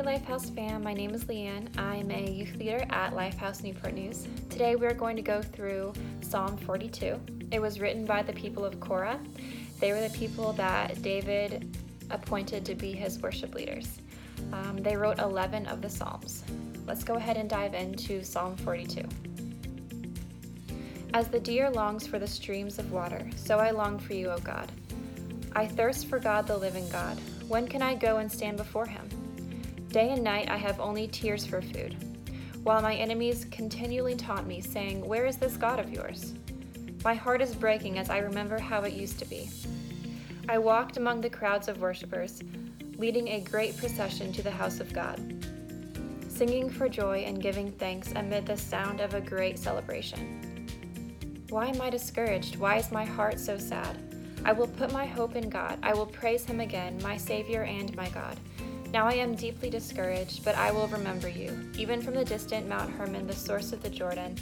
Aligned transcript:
Hey 0.00 0.18
Lifehouse 0.18 0.54
fam, 0.54 0.82
my 0.82 0.94
name 0.94 1.10
is 1.10 1.24
Leanne. 1.24 1.68
I'm 1.78 2.10
a 2.10 2.30
youth 2.30 2.56
leader 2.56 2.86
at 2.88 3.12
Lifehouse 3.12 3.62
Newport 3.62 3.92
News. 3.92 4.26
Today 4.48 4.74
we're 4.74 4.94
going 4.94 5.14
to 5.14 5.20
go 5.20 5.42
through 5.42 5.92
Psalm 6.22 6.56
42. 6.56 7.20
It 7.50 7.60
was 7.60 7.80
written 7.80 8.06
by 8.06 8.22
the 8.22 8.32
people 8.32 8.64
of 8.64 8.80
Korah. 8.80 9.20
They 9.78 9.92
were 9.92 10.00
the 10.00 10.16
people 10.16 10.54
that 10.54 11.02
David 11.02 11.76
appointed 12.08 12.64
to 12.64 12.74
be 12.74 12.92
his 12.92 13.18
worship 13.18 13.54
leaders. 13.54 14.00
Um, 14.54 14.78
they 14.78 14.96
wrote 14.96 15.18
11 15.18 15.66
of 15.66 15.82
the 15.82 15.90
Psalms. 15.90 16.44
Let's 16.86 17.04
go 17.04 17.16
ahead 17.16 17.36
and 17.36 17.50
dive 17.50 17.74
into 17.74 18.24
Psalm 18.24 18.56
42. 18.56 19.02
As 21.12 21.28
the 21.28 21.40
deer 21.40 21.68
longs 21.68 22.06
for 22.06 22.18
the 22.18 22.26
streams 22.26 22.78
of 22.78 22.90
water, 22.90 23.28
so 23.36 23.58
I 23.58 23.68
long 23.70 23.98
for 23.98 24.14
you, 24.14 24.30
O 24.30 24.38
God. 24.38 24.72
I 25.54 25.66
thirst 25.66 26.06
for 26.06 26.18
God, 26.18 26.46
the 26.46 26.56
living 26.56 26.88
God. 26.88 27.18
When 27.48 27.68
can 27.68 27.82
I 27.82 27.96
go 27.96 28.16
and 28.16 28.32
stand 28.32 28.56
before 28.56 28.86
him? 28.86 29.06
Day 29.90 30.10
and 30.10 30.22
night 30.22 30.48
I 30.48 30.56
have 30.56 30.78
only 30.78 31.08
tears 31.08 31.44
for 31.44 31.60
food, 31.60 31.96
while 32.62 32.80
my 32.80 32.94
enemies 32.94 33.46
continually 33.50 34.14
taunt 34.14 34.46
me, 34.46 34.60
saying, 34.60 35.04
Where 35.04 35.26
is 35.26 35.36
this 35.36 35.56
God 35.56 35.80
of 35.80 35.92
yours? 35.92 36.34
My 37.02 37.14
heart 37.14 37.42
is 37.42 37.56
breaking 37.56 37.98
as 37.98 38.08
I 38.08 38.18
remember 38.18 38.56
how 38.56 38.82
it 38.82 38.92
used 38.92 39.18
to 39.18 39.24
be. 39.24 39.50
I 40.48 40.58
walked 40.58 40.96
among 40.96 41.20
the 41.20 41.30
crowds 41.30 41.66
of 41.66 41.80
worshippers, 41.80 42.40
leading 42.98 43.26
a 43.28 43.40
great 43.40 43.76
procession 43.78 44.32
to 44.34 44.42
the 44.42 44.50
house 44.52 44.78
of 44.78 44.92
God, 44.92 45.18
singing 46.28 46.70
for 46.70 46.88
joy 46.88 47.24
and 47.26 47.42
giving 47.42 47.72
thanks 47.72 48.12
amid 48.12 48.46
the 48.46 48.56
sound 48.56 49.00
of 49.00 49.14
a 49.14 49.20
great 49.20 49.58
celebration. 49.58 50.68
Why 51.48 51.66
am 51.66 51.80
I 51.80 51.90
discouraged? 51.90 52.54
Why 52.54 52.76
is 52.76 52.92
my 52.92 53.04
heart 53.04 53.40
so 53.40 53.58
sad? 53.58 53.98
I 54.44 54.52
will 54.52 54.68
put 54.68 54.92
my 54.92 55.04
hope 55.04 55.34
in 55.34 55.50
God. 55.50 55.80
I 55.82 55.94
will 55.94 56.06
praise 56.06 56.44
him 56.44 56.60
again, 56.60 56.96
my 57.02 57.16
Savior 57.16 57.64
and 57.64 57.92
my 57.96 58.08
God. 58.10 58.38
Now 58.92 59.06
I 59.06 59.12
am 59.12 59.36
deeply 59.36 59.70
discouraged, 59.70 60.44
but 60.44 60.56
I 60.56 60.72
will 60.72 60.88
remember 60.88 61.28
you, 61.28 61.56
even 61.78 62.02
from 62.02 62.14
the 62.14 62.24
distant 62.24 62.68
Mount 62.68 62.90
Hermon, 62.90 63.26
the 63.26 63.32
source 63.32 63.72
of 63.72 63.82
the 63.82 63.88
Jordan, 63.88 64.36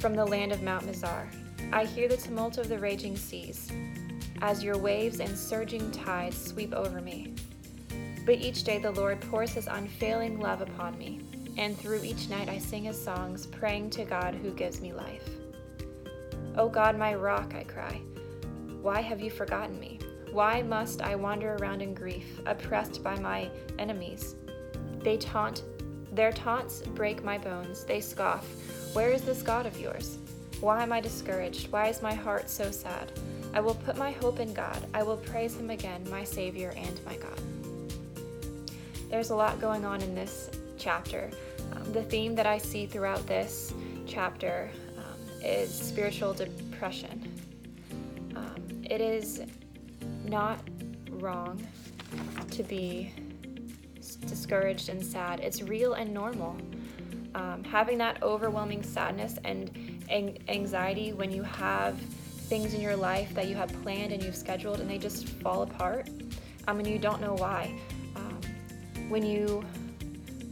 from 0.00 0.14
the 0.14 0.26
land 0.26 0.52
of 0.52 0.62
Mount 0.62 0.86
Mizar. 0.86 1.26
I 1.72 1.86
hear 1.86 2.08
the 2.08 2.18
tumult 2.18 2.58
of 2.58 2.68
the 2.68 2.78
raging 2.78 3.16
seas, 3.16 3.70
as 4.42 4.62
your 4.62 4.76
waves 4.76 5.20
and 5.20 5.36
surging 5.36 5.90
tides 5.90 6.36
sweep 6.36 6.74
over 6.74 7.00
me. 7.00 7.34
But 8.26 8.36
each 8.36 8.64
day 8.64 8.78
the 8.78 8.90
Lord 8.90 9.18
pours 9.22 9.54
his 9.54 9.66
unfailing 9.66 10.40
love 10.40 10.60
upon 10.60 10.98
me, 10.98 11.22
and 11.56 11.74
through 11.74 12.04
each 12.04 12.28
night 12.28 12.50
I 12.50 12.58
sing 12.58 12.84
his 12.84 13.02
songs, 13.02 13.46
praying 13.46 13.88
to 13.90 14.04
God 14.04 14.34
who 14.34 14.50
gives 14.50 14.82
me 14.82 14.92
life. 14.92 15.26
O 16.58 16.68
God, 16.68 16.98
my 16.98 17.14
rock, 17.14 17.54
I 17.54 17.64
cry, 17.64 17.98
why 18.82 19.00
have 19.00 19.22
you 19.22 19.30
forgotten 19.30 19.80
me? 19.80 19.98
Why 20.32 20.62
must 20.62 21.00
I 21.00 21.14
wander 21.14 21.56
around 21.56 21.82
in 21.82 21.94
grief, 21.94 22.40
oppressed 22.46 23.02
by 23.02 23.18
my 23.18 23.50
enemies? 23.78 24.34
They 25.02 25.16
taunt, 25.16 25.62
their 26.12 26.32
taunts 26.32 26.82
break 26.82 27.24
my 27.24 27.38
bones. 27.38 27.84
They 27.84 28.00
scoff, 28.00 28.46
Where 28.94 29.10
is 29.10 29.22
this 29.22 29.42
God 29.42 29.66
of 29.66 29.80
yours? 29.80 30.18
Why 30.60 30.82
am 30.82 30.92
I 30.92 31.00
discouraged? 31.00 31.70
Why 31.72 31.86
is 31.88 32.02
my 32.02 32.14
heart 32.14 32.50
so 32.50 32.70
sad? 32.70 33.12
I 33.54 33.60
will 33.60 33.74
put 33.74 33.96
my 33.96 34.10
hope 34.10 34.40
in 34.40 34.52
God. 34.52 34.86
I 34.92 35.02
will 35.02 35.16
praise 35.16 35.56
him 35.56 35.70
again, 35.70 36.04
my 36.10 36.24
Savior 36.24 36.74
and 36.76 37.00
my 37.06 37.16
God. 37.16 37.40
There's 39.08 39.30
a 39.30 39.36
lot 39.36 39.60
going 39.60 39.84
on 39.84 40.02
in 40.02 40.14
this 40.14 40.50
chapter. 40.76 41.30
Um, 41.72 41.92
the 41.92 42.02
theme 42.02 42.34
that 42.34 42.46
I 42.46 42.58
see 42.58 42.86
throughout 42.86 43.26
this 43.26 43.72
chapter 44.06 44.70
um, 44.98 45.42
is 45.42 45.72
spiritual 45.72 46.34
depression. 46.34 47.32
Um, 48.36 48.82
it 48.84 49.00
is 49.00 49.42
not 50.28 50.60
wrong 51.10 51.64
to 52.50 52.62
be 52.62 53.12
discouraged 54.26 54.88
and 54.88 55.02
sad. 55.02 55.40
It's 55.40 55.62
real 55.62 55.94
and 55.94 56.12
normal. 56.12 56.56
Um, 57.34 57.62
having 57.64 57.98
that 57.98 58.22
overwhelming 58.22 58.82
sadness 58.82 59.38
and 59.44 59.70
anxiety 60.48 61.12
when 61.12 61.30
you 61.30 61.42
have 61.42 61.98
things 62.48 62.72
in 62.72 62.80
your 62.80 62.96
life 62.96 63.34
that 63.34 63.46
you 63.46 63.54
have 63.54 63.70
planned 63.82 64.12
and 64.12 64.22
you've 64.22 64.36
scheduled 64.36 64.80
and 64.80 64.88
they 64.88 64.98
just 64.98 65.28
fall 65.28 65.62
apart 65.62 66.08
um, 66.66 66.78
and 66.78 66.86
you 66.86 66.98
don't 66.98 67.20
know 67.20 67.34
why. 67.34 67.74
Um, 68.16 68.40
when 69.08 69.24
you 69.24 69.64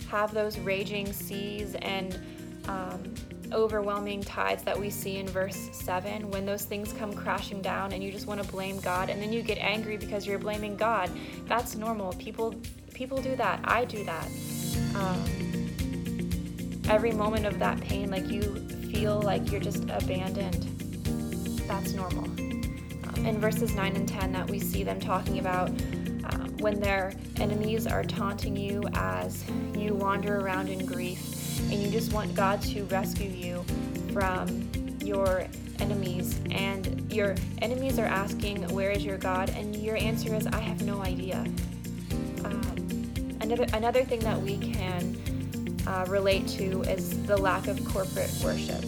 have 0.09 0.33
those 0.33 0.59
raging 0.59 1.13
seas 1.13 1.75
and 1.77 2.19
um, 2.69 3.15
overwhelming 3.53 4.23
tides 4.23 4.63
that 4.63 4.79
we 4.79 4.91
see 4.91 5.17
in 5.17 5.27
verse 5.27 5.69
7 5.73 6.31
when 6.31 6.47
those 6.47 6.65
things 6.65 6.93
come 6.93 7.13
crashing 7.13 7.63
down 7.63 7.93
and 7.93 8.03
you 8.03 8.11
just 8.11 8.27
want 8.27 8.43
to 8.43 8.49
blame 8.51 8.79
God 8.81 9.11
and 9.11 9.21
then 9.21 9.33
you 9.33 9.43
get 9.43 9.59
angry 9.59 9.97
because 9.97 10.27
you're 10.27 10.39
blaming 10.39 10.77
God. 10.77 11.11
That's 11.47 11.77
normal. 11.77 12.13
People 12.15 12.55
people 12.95 13.21
do 13.21 13.37
that. 13.37 13.61
I 13.65 13.85
do 13.85 14.05
that. 14.05 14.27
Um, 14.95 15.25
every 16.89 17.13
moment 17.13 17.45
of 17.47 17.59
that 17.59 17.81
pain, 17.81 18.11
like 18.11 18.29
you 18.29 18.43
feel 18.91 19.21
like 19.21 19.51
you're 19.51 19.61
just 19.61 19.85
abandoned. 19.91 20.65
That's 21.69 21.93
normal. 21.93 22.25
Um, 22.25 23.27
in 23.27 23.39
verses 23.39 23.75
9 23.75 23.97
and 23.97 24.09
10, 24.09 24.33
that 24.33 24.49
we 24.49 24.59
see 24.59 24.83
them 24.83 24.99
talking 24.99 25.39
about 25.39 25.69
um, 25.69 26.57
when 26.59 26.81
their 26.81 27.13
enemies 27.37 27.87
are 27.87 28.03
taunting 28.03 28.57
you 28.57 28.83
as 28.95 29.45
you 29.77 29.95
wander 29.95 30.41
around 30.41 30.69
in 30.69 30.87
grief 30.87 31.36
and 31.71 31.83
you 31.83 31.91
just 31.91 32.13
want 32.13 32.35
God 32.35 32.63
to 32.63 32.85
rescue 32.85 33.31
you 33.31 33.65
from 34.13 34.71
your 35.03 35.47
enemies. 35.79 36.41
And 36.51 37.13
your 37.13 37.35
enemies 37.63 37.99
are 37.99 38.07
asking 38.07 38.67
where 38.69 38.91
is 38.91 39.05
your 39.05 39.19
god? 39.19 39.51
And 39.51 39.75
your 39.77 39.97
answer 39.97 40.35
is 40.35 40.47
i 40.47 40.61
have 40.61 40.83
no 40.83 41.03
idea. 41.03 41.45
Um, 42.45 43.39
another 43.41 43.67
another 43.73 44.05
thing 44.05 44.21
that 44.21 44.41
we 44.41 44.59
can 44.59 45.17
uh, 45.87 46.05
relate 46.09 46.49
to 46.49 46.83
is 46.83 47.23
the 47.25 47.37
lack 47.37 47.69
of 47.69 47.83
corporate 47.85 48.33
worship. 48.43 48.85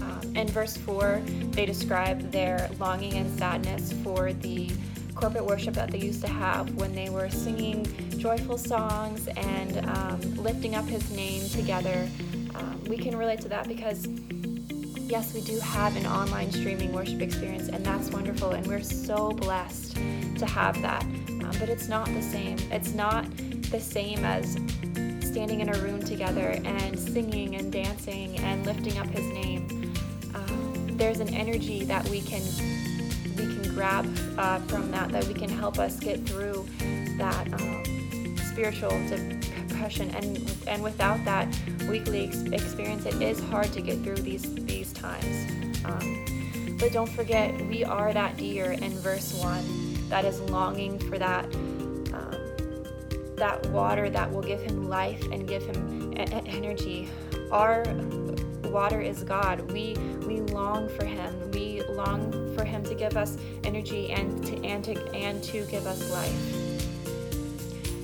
Um, 0.00 0.36
in 0.36 0.48
verse 0.48 0.76
4 0.76 1.22
they 1.52 1.66
describe 1.66 2.30
their 2.30 2.70
longing 2.78 3.14
and 3.14 3.38
sadness 3.38 3.92
for 4.02 4.32
the 4.32 4.70
corporate 5.14 5.44
worship 5.44 5.74
that 5.74 5.90
they 5.90 5.98
used 5.98 6.20
to 6.22 6.28
have 6.28 6.74
when 6.74 6.94
they 6.94 7.10
were 7.10 7.30
singing 7.30 7.86
joyful 8.18 8.58
songs 8.58 9.28
and 9.28 9.78
um, 9.88 10.20
lifting 10.36 10.74
up 10.74 10.84
his 10.86 11.10
name 11.10 11.48
together. 11.50 12.08
Um, 12.54 12.82
we 12.88 12.96
can 12.96 13.16
relate 13.16 13.40
to 13.42 13.48
that 13.48 13.68
because, 13.68 14.06
yes, 15.00 15.34
we 15.34 15.40
do 15.42 15.58
have 15.60 15.96
an 15.96 16.06
online 16.06 16.50
streaming 16.50 16.92
worship 16.92 17.20
experience, 17.20 17.68
and 17.68 17.84
that's 17.84 18.10
wonderful, 18.10 18.50
and 18.52 18.66
we're 18.66 18.82
so 18.82 19.30
blessed 19.32 19.96
to 20.38 20.46
have 20.46 20.80
that. 20.82 21.02
Um, 21.02 21.50
but 21.58 21.68
it's 21.68 21.88
not 21.88 22.06
the 22.06 22.22
same. 22.22 22.58
It's 22.70 22.94
not 22.94 23.24
the 23.70 23.80
same 23.80 24.24
as 24.24 24.58
standing 25.34 25.60
in 25.60 25.68
a 25.68 25.78
room 25.80 26.00
together 26.00 26.60
and 26.64 26.98
singing 26.98 27.56
and 27.56 27.72
dancing 27.72 28.38
and 28.38 28.64
lifting 28.64 28.96
up 28.98 29.08
his 29.08 29.26
name. 29.32 29.92
Um, 30.34 30.86
there's 30.96 31.20
an 31.20 31.34
energy 31.34 31.84
that 31.84 32.08
we 32.08 32.20
can 32.20 32.42
we 33.46 33.54
can 33.54 33.74
grab 33.74 34.06
uh, 34.38 34.58
from 34.60 34.90
that 34.90 35.10
that 35.10 35.26
we 35.26 35.34
can 35.34 35.48
help 35.48 35.78
us 35.78 35.98
get 35.98 36.26
through 36.26 36.66
that 37.18 37.52
um, 37.54 38.36
spiritual 38.38 38.90
depression. 39.08 40.10
And 40.10 40.56
and 40.66 40.82
without 40.82 41.24
that 41.24 41.48
weekly 41.88 42.26
ex- 42.28 42.42
experience 42.42 43.06
it 43.06 43.20
is 43.20 43.40
hard 43.40 43.72
to 43.72 43.80
get 43.80 44.02
through 44.02 44.16
these 44.16 44.54
these 44.54 44.92
times. 44.92 45.50
Um, 45.84 46.76
but 46.78 46.92
don't 46.92 47.08
forget 47.10 47.54
we 47.66 47.84
are 47.84 48.12
that 48.12 48.36
deer 48.36 48.72
in 48.72 48.90
verse 48.98 49.34
1 49.34 50.08
that 50.08 50.24
is 50.24 50.40
longing 50.40 50.98
for 50.98 51.18
that 51.18 51.44
um, 52.14 52.36
that 53.36 53.66
water 53.70 54.08
that 54.10 54.30
will 54.32 54.42
give 54.42 54.62
him 54.62 54.88
life 54.88 55.22
and 55.30 55.46
give 55.46 55.64
him 55.66 56.12
a- 56.16 56.46
energy. 56.46 57.08
Our 57.50 57.82
water 58.74 59.00
is 59.00 59.22
God. 59.22 59.70
We 59.72 59.94
we 60.26 60.40
long 60.40 60.88
for 60.88 61.04
Him. 61.04 61.32
We 61.52 61.82
long 61.90 62.32
for 62.56 62.64
Him 62.64 62.82
to 62.84 62.94
give 62.94 63.16
us 63.16 63.38
energy 63.62 64.10
and 64.10 64.44
to 64.46 64.62
and 64.64 64.84
to 64.84 65.14
and 65.14 65.42
to 65.44 65.64
give 65.66 65.86
us 65.86 66.10
life. 66.10 66.52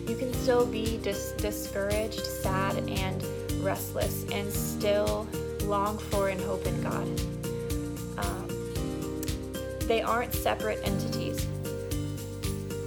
You 0.09 0.17
can 0.17 0.33
still 0.33 0.65
be 0.65 0.99
dis- 0.99 1.33
discouraged, 1.33 2.25
sad, 2.25 2.77
and 2.89 3.23
restless, 3.65 4.25
and 4.33 4.51
still 4.53 5.27
long 5.65 5.99
for 5.99 6.29
and 6.29 6.41
hope 6.41 6.65
in 6.67 6.81
God. 6.83 7.21
Um, 8.19 8.49
they 9.89 10.03
aren't 10.03 10.35
separate 10.35 10.81
entities. 10.85 11.47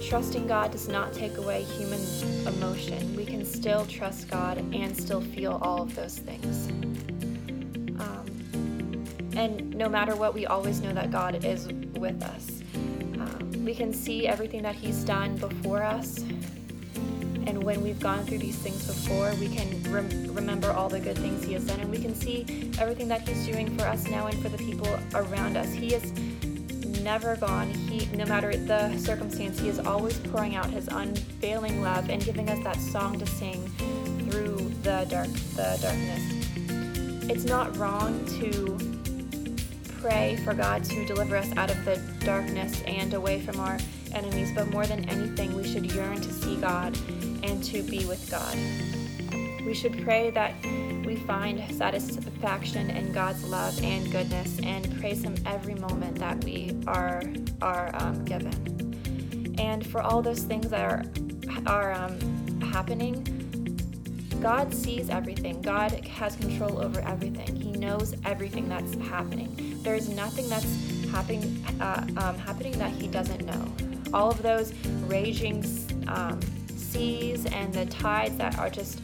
Trusting 0.02 0.46
God 0.46 0.70
does 0.70 0.88
not 0.88 1.12
take 1.12 1.36
away 1.36 1.64
human 1.64 2.00
emotion. 2.46 3.14
We 3.14 3.26
can 3.26 3.44
still 3.44 3.84
trust 3.86 4.30
God 4.30 4.58
and 4.74 4.96
still 4.96 5.20
feel 5.20 5.58
all 5.62 5.82
of 5.82 5.94
those 5.94 6.18
things. 6.18 6.68
And 9.36 9.74
no 9.74 9.88
matter 9.88 10.14
what, 10.14 10.32
we 10.32 10.46
always 10.46 10.80
know 10.80 10.92
that 10.92 11.10
God 11.10 11.44
is 11.44 11.66
with 11.98 12.22
us. 12.22 12.62
Um, 12.74 13.64
we 13.64 13.74
can 13.74 13.92
see 13.92 14.28
everything 14.28 14.62
that 14.62 14.76
He's 14.76 15.02
done 15.04 15.36
before 15.36 15.82
us. 15.82 16.18
And 17.46 17.62
when 17.62 17.82
we've 17.82 18.00
gone 18.00 18.24
through 18.24 18.38
these 18.38 18.56
things 18.56 18.86
before, 18.86 19.34
we 19.34 19.48
can 19.48 19.82
rem- 19.92 20.32
remember 20.32 20.70
all 20.70 20.88
the 20.88 21.00
good 21.00 21.18
things 21.18 21.44
He 21.44 21.52
has 21.54 21.66
done. 21.66 21.80
And 21.80 21.90
we 21.90 21.98
can 21.98 22.14
see 22.14 22.70
everything 22.78 23.08
that 23.08 23.28
He's 23.28 23.44
doing 23.46 23.76
for 23.76 23.84
us 23.84 24.06
now 24.08 24.28
and 24.28 24.40
for 24.40 24.48
the 24.48 24.58
people 24.58 24.88
around 25.14 25.56
us. 25.56 25.72
He 25.72 25.94
is 25.94 26.12
never 27.02 27.36
gone. 27.36 27.70
He, 27.70 28.06
no 28.16 28.26
matter 28.26 28.56
the 28.56 28.96
circumstance, 28.98 29.58
He 29.58 29.68
is 29.68 29.80
always 29.80 30.16
pouring 30.18 30.54
out 30.54 30.70
His 30.70 30.86
unfailing 30.88 31.82
love 31.82 32.08
and 32.08 32.24
giving 32.24 32.48
us 32.48 32.62
that 32.62 32.76
song 32.76 33.18
to 33.18 33.26
sing 33.26 33.66
through 34.30 34.72
the 34.82 35.06
dark, 35.10 35.28
the 35.56 35.76
darkness. 35.82 36.63
It's 37.26 37.44
not 37.44 37.76
wrong 37.78 38.24
to 38.40 38.78
pray 40.00 40.36
for 40.44 40.52
God 40.52 40.84
to 40.84 41.06
deliver 41.06 41.36
us 41.36 41.50
out 41.56 41.70
of 41.70 41.82
the 41.86 41.96
darkness 42.24 42.82
and 42.82 43.14
away 43.14 43.40
from 43.40 43.58
our 43.58 43.78
enemies, 44.12 44.52
but 44.54 44.68
more 44.68 44.86
than 44.86 45.08
anything, 45.08 45.56
we 45.56 45.64
should 45.66 45.90
yearn 45.90 46.20
to 46.20 46.32
see 46.32 46.56
God 46.56 46.96
and 47.42 47.64
to 47.64 47.82
be 47.82 48.04
with 48.04 48.30
God. 48.30 48.54
We 49.64 49.72
should 49.72 50.04
pray 50.04 50.30
that 50.30 50.52
we 51.06 51.16
find 51.16 51.62
satisfaction 51.74 52.90
in 52.90 53.12
God's 53.12 53.42
love 53.44 53.82
and 53.82 54.12
goodness 54.12 54.58
and 54.62 55.00
praise 55.00 55.22
Him 55.22 55.34
every 55.46 55.74
moment 55.76 56.18
that 56.18 56.44
we 56.44 56.76
are, 56.86 57.22
are 57.62 57.90
um, 57.94 58.22
given. 58.26 59.54
And 59.58 59.86
for 59.86 60.02
all 60.02 60.20
those 60.20 60.42
things 60.42 60.68
that 60.68 60.84
are, 60.84 61.04
are 61.66 61.92
um, 61.92 62.60
happening, 62.60 63.43
God 64.44 64.74
sees 64.74 65.08
everything. 65.08 65.62
God 65.62 65.92
has 66.06 66.36
control 66.36 66.78
over 66.78 67.00
everything. 67.00 67.56
He 67.56 67.72
knows 67.72 68.14
everything 68.26 68.68
that's 68.68 68.94
happening. 68.96 69.80
There 69.82 69.94
is 69.94 70.10
nothing 70.10 70.50
that's 70.50 70.66
happening 71.10 71.64
uh, 71.80 72.06
um, 72.18 72.36
happening 72.36 72.72
that 72.72 72.90
He 72.90 73.08
doesn't 73.08 73.46
know. 73.46 73.72
All 74.12 74.30
of 74.30 74.42
those 74.42 74.74
raging 75.06 75.64
um, 76.08 76.38
seas 76.76 77.46
and 77.46 77.72
the 77.72 77.86
tides 77.86 78.36
that 78.36 78.58
are 78.58 78.68
just 78.68 79.00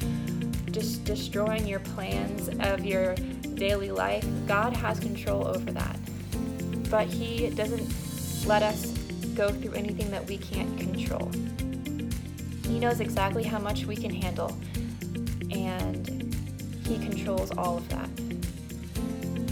just 0.72 1.04
destroying 1.04 1.66
your 1.66 1.80
plans 1.80 2.50
of 2.60 2.84
your 2.84 3.14
daily 3.54 3.90
life, 3.90 4.26
God 4.46 4.76
has 4.76 5.00
control 5.00 5.48
over 5.48 5.72
that. 5.72 5.98
But 6.90 7.06
He 7.06 7.48
doesn't 7.48 7.90
let 8.46 8.62
us 8.62 8.88
go 9.34 9.48
through 9.48 9.72
anything 9.72 10.10
that 10.10 10.26
we 10.26 10.36
can't 10.36 10.78
control. 10.78 11.30
He 12.66 12.78
knows 12.78 13.00
exactly 13.00 13.42
how 13.42 13.58
much 13.58 13.86
we 13.86 13.96
can 13.96 14.12
handle, 14.12 14.54
and 15.66 16.34
He 16.86 16.98
controls 16.98 17.50
all 17.52 17.78
of 17.78 17.88
that. 17.88 18.08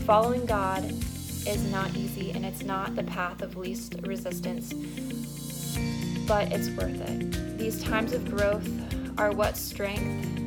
Following 0.04 0.46
God 0.46 0.84
is 1.46 1.64
not 1.70 1.94
easy, 1.96 2.30
and 2.32 2.44
it's 2.44 2.62
not 2.62 2.96
the 2.96 3.04
path 3.04 3.42
of 3.42 3.56
least 3.56 3.94
resistance, 4.02 4.72
but 6.26 6.52
it's 6.52 6.68
worth 6.70 7.00
it. 7.00 7.58
These 7.58 7.82
times 7.82 8.12
of 8.12 8.30
growth 8.30 8.68
are 9.18 9.32
what 9.32 9.56
strength 9.56 10.38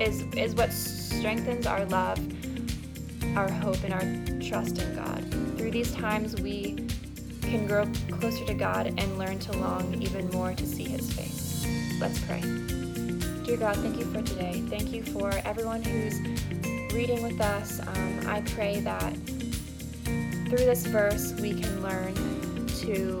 is 0.00 0.22
is 0.36 0.54
what 0.54 0.72
strengthens 0.72 1.66
our 1.66 1.84
love, 1.86 2.18
our 3.36 3.50
hope, 3.50 3.82
and 3.84 3.92
our 3.92 4.40
trust 4.40 4.78
in 4.78 4.94
God. 4.94 5.58
Through 5.58 5.70
these 5.70 5.92
times, 5.92 6.40
we 6.40 6.86
can 7.42 7.66
grow 7.66 7.86
closer 8.10 8.44
to 8.46 8.54
God 8.54 8.86
and 8.86 9.18
learn 9.18 9.38
to 9.40 9.52
long 9.58 10.00
even 10.02 10.28
more 10.30 10.54
to 10.54 10.66
see 10.66 10.84
His 10.84 11.12
face. 11.12 11.66
Let's 12.00 12.18
pray. 12.24 12.40
Dear 13.44 13.56
God, 13.56 13.76
thank 13.78 13.98
you 13.98 14.04
for 14.04 14.22
today. 14.22 14.62
Thank 14.68 14.92
you 14.92 15.02
for 15.02 15.28
everyone 15.44 15.82
who's 15.82 16.20
reading 16.92 17.24
with 17.24 17.40
us. 17.40 17.80
Um, 17.80 18.20
I 18.28 18.40
pray 18.42 18.78
that 18.80 19.16
through 20.46 20.64
this 20.64 20.86
verse 20.86 21.32
we 21.40 21.60
can 21.60 21.82
learn 21.82 22.14
to 22.82 23.18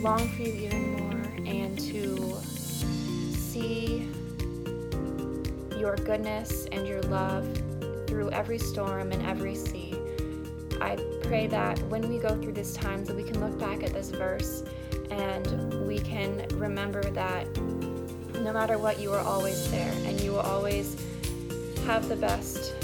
long 0.00 0.26
for 0.30 0.42
you 0.42 0.54
even 0.54 0.92
more 0.92 1.20
and 1.46 1.78
to 1.80 2.40
see 3.36 4.08
your 5.78 5.96
goodness 5.96 6.64
and 6.72 6.86
your 6.86 7.02
love 7.02 7.46
through 8.06 8.30
every 8.30 8.58
storm 8.58 9.12
and 9.12 9.24
every 9.26 9.54
sea. 9.54 9.94
I 10.80 10.96
pray 11.24 11.46
that 11.48 11.78
when 11.90 12.08
we 12.08 12.18
go 12.18 12.40
through 12.40 12.54
these 12.54 12.72
times 12.72 13.08
that 13.08 13.16
we 13.16 13.22
can 13.22 13.38
look 13.38 13.58
back 13.58 13.82
at 13.82 13.92
this 13.92 14.10
verse 14.10 14.64
and 15.10 15.86
we 15.86 15.98
can 15.98 16.46
remember 16.54 17.02
that 17.02 17.46
no 18.40 18.52
matter 18.52 18.78
what 18.78 18.98
you 19.00 19.12
are 19.12 19.20
always 19.20 19.70
there 19.70 19.92
and 20.04 20.20
you 20.20 20.32
will 20.32 20.40
always 20.40 20.96
have 21.86 22.08
the 22.08 22.16
best 22.16 22.74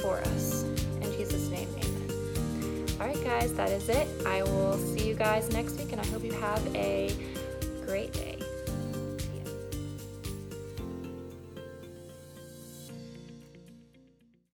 for 0.00 0.18
us. 0.18 0.64
In 1.00 1.12
Jesus' 1.12 1.48
name, 1.48 1.68
amen. 1.78 2.86
All 3.00 3.06
right, 3.06 3.24
guys, 3.24 3.54
that 3.54 3.70
is 3.70 3.88
it. 3.88 4.08
I 4.26 4.42
will 4.42 4.78
see 4.78 5.08
you 5.08 5.14
guys 5.14 5.50
next 5.52 5.78
week 5.78 5.92
and 5.92 6.00
I 6.00 6.06
hope 6.06 6.24
you 6.24 6.32
have 6.32 6.74
a 6.74 7.14
great 7.86 8.12
day. 8.12 8.33